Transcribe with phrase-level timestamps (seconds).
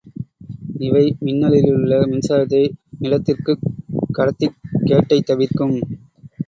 [0.79, 2.63] இவை மின்னலிலுள்ள மின்சாரத்தை
[2.99, 3.63] நிலத்திற்குக்
[4.11, 5.77] கடத்திக் கேட்டைத் தவிர்க்கும்.